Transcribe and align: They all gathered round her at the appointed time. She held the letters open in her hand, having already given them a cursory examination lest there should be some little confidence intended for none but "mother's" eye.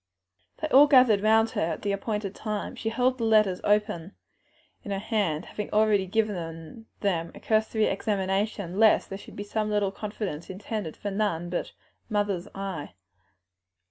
They 0.57 0.67
all 0.69 0.87
gathered 0.87 1.21
round 1.21 1.51
her 1.51 1.61
at 1.61 1.83
the 1.83 1.91
appointed 1.91 2.33
time. 2.33 2.73
She 2.75 2.89
held 2.89 3.19
the 3.19 3.23
letters 3.23 3.61
open 3.63 4.13
in 4.83 4.89
her 4.89 4.97
hand, 4.97 5.45
having 5.45 5.69
already 5.71 6.07
given 6.07 6.85
them 7.03 7.31
a 7.35 7.39
cursory 7.39 7.85
examination 7.85 8.79
lest 8.79 9.09
there 9.09 9.19
should 9.19 9.35
be 9.35 9.43
some 9.43 9.69
little 9.69 9.91
confidence 9.91 10.49
intended 10.49 10.97
for 10.97 11.11
none 11.11 11.51
but 11.51 11.73
"mother's" 12.09 12.47
eye. 12.55 12.95